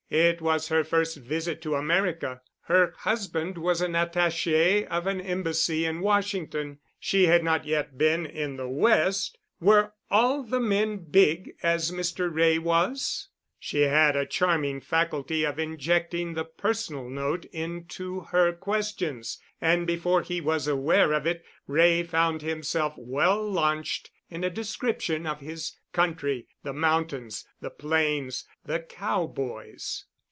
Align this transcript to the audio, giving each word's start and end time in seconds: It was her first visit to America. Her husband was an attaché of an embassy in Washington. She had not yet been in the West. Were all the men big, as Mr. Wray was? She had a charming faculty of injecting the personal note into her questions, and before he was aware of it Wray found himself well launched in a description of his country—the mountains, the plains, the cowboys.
It 0.13 0.41
was 0.41 0.67
her 0.67 0.83
first 0.83 1.15
visit 1.19 1.61
to 1.61 1.75
America. 1.75 2.41
Her 2.63 2.93
husband 2.97 3.57
was 3.57 3.79
an 3.79 3.93
attaché 3.93 4.85
of 4.87 5.07
an 5.07 5.21
embassy 5.21 5.85
in 5.85 6.01
Washington. 6.01 6.79
She 6.99 7.27
had 7.27 7.45
not 7.45 7.63
yet 7.63 7.97
been 7.97 8.25
in 8.25 8.57
the 8.57 8.67
West. 8.67 9.37
Were 9.61 9.93
all 10.09 10.43
the 10.43 10.59
men 10.59 10.97
big, 10.97 11.55
as 11.63 11.93
Mr. 11.93 12.29
Wray 12.29 12.57
was? 12.59 13.29
She 13.57 13.83
had 13.83 14.17
a 14.17 14.25
charming 14.25 14.81
faculty 14.81 15.45
of 15.45 15.57
injecting 15.57 16.33
the 16.33 16.43
personal 16.43 17.07
note 17.09 17.45
into 17.45 18.19
her 18.31 18.51
questions, 18.51 19.39
and 19.61 19.87
before 19.87 20.23
he 20.23 20.41
was 20.41 20.67
aware 20.67 21.13
of 21.13 21.25
it 21.25 21.45
Wray 21.67 22.03
found 22.03 22.41
himself 22.41 22.95
well 22.97 23.49
launched 23.49 24.11
in 24.29 24.43
a 24.45 24.49
description 24.49 25.25
of 25.27 25.41
his 25.41 25.73
country—the 25.91 26.71
mountains, 26.71 27.45
the 27.59 27.69
plains, 27.69 28.47
the 28.63 28.79
cowboys. 28.79 30.05